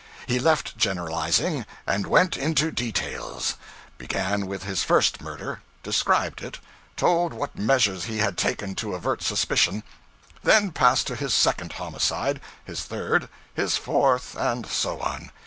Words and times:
He 0.25 0.39
left 0.39 0.79
generalizing, 0.79 1.63
and 1.85 2.07
went 2.07 2.35
into 2.35 2.71
details, 2.71 3.53
began 3.99 4.47
with 4.47 4.63
his 4.63 4.81
first 4.83 5.21
murder; 5.21 5.61
described 5.83 6.41
it, 6.41 6.57
told 6.97 7.33
what 7.33 7.55
measures 7.55 8.05
he 8.05 8.17
had 8.17 8.35
taken 8.35 8.73
to 8.77 8.95
avert 8.95 9.21
suspicion; 9.21 9.83
then 10.41 10.71
passed 10.71 11.05
to 11.05 11.15
his 11.15 11.35
second 11.35 11.73
homicide, 11.73 12.41
his 12.65 12.81
third, 12.83 13.29
his 13.53 13.77
fourth, 13.77 14.35
and 14.35 14.65
so 14.65 14.99
on. 15.01 15.29